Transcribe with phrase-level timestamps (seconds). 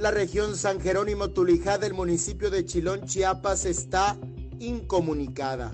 [0.00, 4.16] La región San Jerónimo Tulijá del municipio de Chilón, Chiapas, está
[4.58, 5.72] incomunicada.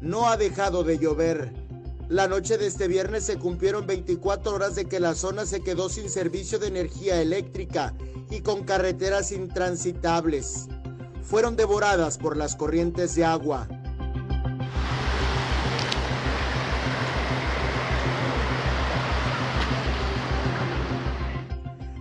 [0.00, 1.52] No ha dejado de llover.
[2.08, 5.88] La noche de este viernes se cumplieron 24 horas de que la zona se quedó
[5.88, 7.92] sin servicio de energía eléctrica
[8.30, 10.68] y con carreteras intransitables.
[11.24, 13.66] Fueron devoradas por las corrientes de agua.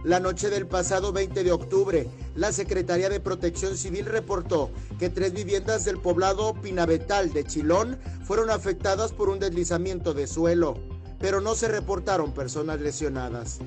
[0.04, 4.70] La noche del pasado 20 de octubre, la Secretaría de Protección Civil reportó
[5.00, 10.76] que tres viviendas del poblado Pinavetal de Chilón fueron afectadas por un deslizamiento de suelo,
[11.20, 13.60] pero no se reportaron personas lesionadas.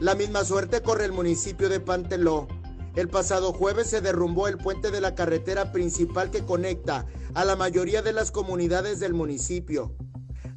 [0.00, 2.48] La misma suerte corre el municipio de Panteló.
[2.94, 7.56] El pasado jueves se derrumbó el puente de la carretera principal que conecta a la
[7.56, 9.94] mayoría de las comunidades del municipio.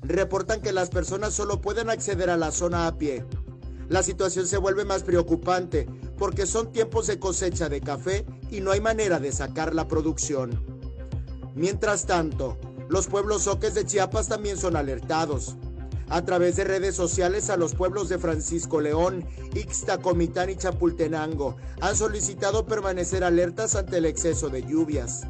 [0.02, 3.26] Reportan que las personas solo pueden acceder a la zona a pie
[3.90, 8.72] la situación se vuelve más preocupante porque son tiempos de cosecha de café y no
[8.72, 10.64] hay manera de sacar la producción.
[11.54, 12.58] Mientras tanto,
[12.90, 15.56] los pueblos soques de Chiapas también son alertados.
[16.10, 19.26] A través de redes sociales a los pueblos de Francisco León,
[19.56, 25.24] Ixtacomitán y Chapultenango han solicitado permanecer alertas ante el exceso de lluvias.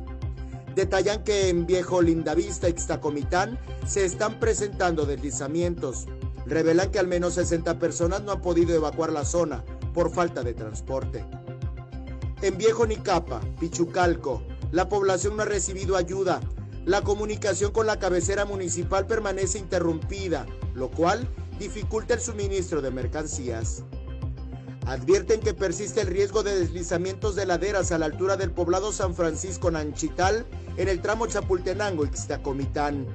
[0.76, 6.08] Detallan que en Viejo Lindavista, Ixtacomitán, se están presentando deslizamientos,
[6.46, 10.54] revelan que al menos 60 personas no han podido evacuar la zona por falta de
[10.54, 11.26] transporte.
[12.42, 16.42] En Viejo Nicapa, Pichucalco, la población no ha recibido ayuda.
[16.86, 21.28] La comunicación con la cabecera municipal permanece interrumpida, lo cual
[21.58, 23.84] dificulta el suministro de mercancías.
[24.86, 29.16] Advierten que persiste el riesgo de deslizamientos de laderas a la altura del poblado San
[29.16, 30.46] Francisco Nanchital
[30.78, 33.08] en el tramo Chapultenango-Ixtacomitán.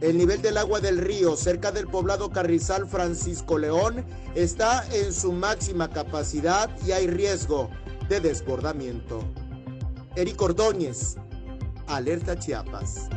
[0.00, 5.32] El nivel del agua del río cerca del poblado Carrizal Francisco León está en su
[5.32, 7.68] máxima capacidad y hay riesgo
[8.08, 9.22] de desbordamiento.
[10.16, 11.16] Eric Ordóñez,
[11.86, 13.08] Alerta Chiapas.